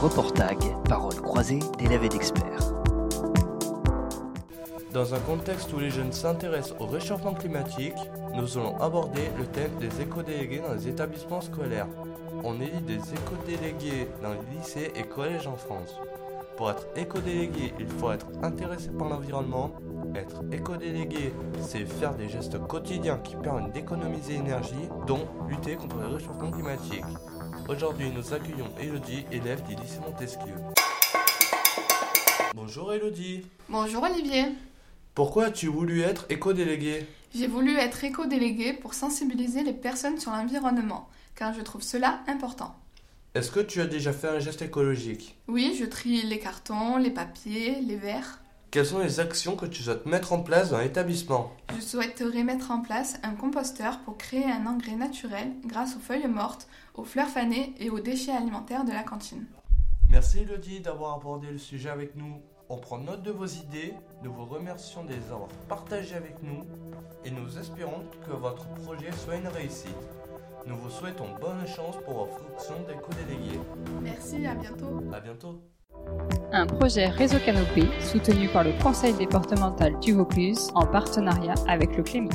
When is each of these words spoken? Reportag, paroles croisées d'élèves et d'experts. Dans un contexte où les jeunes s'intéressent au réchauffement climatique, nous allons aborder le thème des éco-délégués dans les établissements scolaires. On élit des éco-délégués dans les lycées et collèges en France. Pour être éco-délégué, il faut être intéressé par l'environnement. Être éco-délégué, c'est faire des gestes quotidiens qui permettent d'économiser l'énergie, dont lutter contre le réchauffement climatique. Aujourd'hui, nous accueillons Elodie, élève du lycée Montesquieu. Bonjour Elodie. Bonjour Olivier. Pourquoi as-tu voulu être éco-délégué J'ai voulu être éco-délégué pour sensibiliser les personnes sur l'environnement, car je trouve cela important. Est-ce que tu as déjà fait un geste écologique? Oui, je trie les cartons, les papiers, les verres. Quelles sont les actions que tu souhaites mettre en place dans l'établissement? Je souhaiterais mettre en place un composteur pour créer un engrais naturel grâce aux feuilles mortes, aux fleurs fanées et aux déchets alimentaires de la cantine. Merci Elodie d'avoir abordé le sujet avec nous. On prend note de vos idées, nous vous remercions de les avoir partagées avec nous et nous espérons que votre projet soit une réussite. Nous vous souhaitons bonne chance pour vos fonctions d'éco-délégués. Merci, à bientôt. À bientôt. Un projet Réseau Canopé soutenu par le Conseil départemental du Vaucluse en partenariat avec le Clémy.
Reportag, 0.00 0.56
paroles 0.88 1.20
croisées 1.20 1.58
d'élèves 1.76 2.04
et 2.04 2.08
d'experts. 2.08 2.72
Dans 4.94 5.14
un 5.14 5.18
contexte 5.18 5.70
où 5.74 5.78
les 5.78 5.90
jeunes 5.90 6.12
s'intéressent 6.12 6.74
au 6.80 6.86
réchauffement 6.86 7.34
climatique, 7.34 7.98
nous 8.34 8.56
allons 8.56 8.80
aborder 8.80 9.30
le 9.36 9.44
thème 9.44 9.76
des 9.78 10.00
éco-délégués 10.00 10.62
dans 10.66 10.72
les 10.72 10.88
établissements 10.88 11.42
scolaires. 11.42 11.86
On 12.42 12.54
élit 12.62 12.80
des 12.80 12.94
éco-délégués 12.94 14.08
dans 14.22 14.30
les 14.30 14.56
lycées 14.56 14.90
et 14.96 15.02
collèges 15.02 15.46
en 15.46 15.56
France. 15.56 16.00
Pour 16.56 16.70
être 16.70 16.86
éco-délégué, 16.96 17.74
il 17.78 17.86
faut 17.86 18.10
être 18.10 18.28
intéressé 18.42 18.88
par 18.88 19.10
l'environnement. 19.10 19.72
Être 20.14 20.42
éco-délégué, 20.50 21.34
c'est 21.60 21.84
faire 21.84 22.14
des 22.14 22.30
gestes 22.30 22.58
quotidiens 22.66 23.18
qui 23.18 23.36
permettent 23.36 23.72
d'économiser 23.74 24.38
l'énergie, 24.38 24.88
dont 25.06 25.28
lutter 25.46 25.76
contre 25.76 25.96
le 25.96 26.14
réchauffement 26.14 26.50
climatique. 26.50 27.04
Aujourd'hui, 27.70 28.10
nous 28.10 28.34
accueillons 28.34 28.68
Elodie, 28.80 29.24
élève 29.30 29.62
du 29.62 29.76
lycée 29.76 30.00
Montesquieu. 30.00 30.54
Bonjour 32.52 32.92
Elodie. 32.92 33.46
Bonjour 33.68 34.02
Olivier. 34.02 34.46
Pourquoi 35.14 35.44
as-tu 35.44 35.68
voulu 35.68 36.00
être 36.00 36.26
éco-délégué 36.30 37.06
J'ai 37.32 37.46
voulu 37.46 37.76
être 37.76 38.02
éco-délégué 38.02 38.72
pour 38.72 38.94
sensibiliser 38.94 39.62
les 39.62 39.72
personnes 39.72 40.18
sur 40.18 40.32
l'environnement, 40.32 41.08
car 41.36 41.54
je 41.54 41.60
trouve 41.60 41.82
cela 41.82 42.22
important. 42.26 42.74
Est-ce 43.36 43.52
que 43.52 43.60
tu 43.60 43.80
as 43.80 43.86
déjà 43.86 44.12
fait 44.12 44.28
un 44.28 44.40
geste 44.40 44.62
écologique? 44.62 45.36
Oui, 45.46 45.76
je 45.78 45.84
trie 45.84 46.22
les 46.22 46.40
cartons, 46.40 46.96
les 46.96 47.10
papiers, 47.10 47.76
les 47.82 47.96
verres. 47.96 48.40
Quelles 48.72 48.86
sont 48.86 48.98
les 48.98 49.20
actions 49.20 49.54
que 49.54 49.66
tu 49.66 49.84
souhaites 49.84 50.06
mettre 50.06 50.32
en 50.32 50.40
place 50.40 50.70
dans 50.70 50.80
l'établissement? 50.80 51.52
Je 51.80 51.86
souhaiterais 51.86 52.44
mettre 52.44 52.72
en 52.72 52.82
place 52.82 53.18
un 53.22 53.34
composteur 53.34 54.00
pour 54.00 54.18
créer 54.18 54.44
un 54.44 54.66
engrais 54.66 54.96
naturel 54.96 55.54
grâce 55.64 55.96
aux 55.96 55.98
feuilles 55.98 56.28
mortes, 56.28 56.68
aux 56.94 57.04
fleurs 57.04 57.28
fanées 57.28 57.74
et 57.78 57.88
aux 57.88 58.00
déchets 58.00 58.32
alimentaires 58.32 58.84
de 58.84 58.92
la 58.92 59.02
cantine. 59.02 59.46
Merci 60.10 60.40
Elodie 60.40 60.80
d'avoir 60.80 61.14
abordé 61.14 61.50
le 61.50 61.56
sujet 61.56 61.88
avec 61.88 62.16
nous. 62.16 62.42
On 62.68 62.76
prend 62.76 62.98
note 62.98 63.22
de 63.22 63.30
vos 63.30 63.46
idées, 63.46 63.94
nous 64.22 64.30
vous 64.30 64.44
remercions 64.44 65.04
de 65.04 65.14
les 65.14 65.32
avoir 65.32 65.48
partagées 65.70 66.16
avec 66.16 66.42
nous 66.42 66.64
et 67.24 67.30
nous 67.30 67.58
espérons 67.58 68.04
que 68.26 68.32
votre 68.32 68.68
projet 68.84 69.10
soit 69.12 69.36
une 69.36 69.48
réussite. 69.48 69.88
Nous 70.66 70.76
vous 70.76 70.90
souhaitons 70.90 71.34
bonne 71.40 71.66
chance 71.66 71.96
pour 72.04 72.26
vos 72.26 72.26
fonctions 72.26 72.82
d'éco-délégués. 72.86 73.58
Merci, 74.02 74.46
à 74.46 74.54
bientôt. 74.54 75.02
À 75.14 75.20
bientôt. 75.20 75.62
Un 76.52 76.66
projet 76.66 77.06
Réseau 77.06 77.38
Canopé 77.38 77.84
soutenu 78.00 78.48
par 78.48 78.64
le 78.64 78.72
Conseil 78.82 79.12
départemental 79.14 79.96
du 80.00 80.14
Vaucluse 80.14 80.70
en 80.74 80.84
partenariat 80.84 81.54
avec 81.68 81.96
le 81.96 82.02
Clémy. 82.02 82.30